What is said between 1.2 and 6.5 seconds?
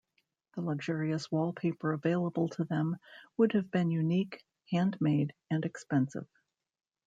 wallpaper available to them would have been unique, handmade, and expensive.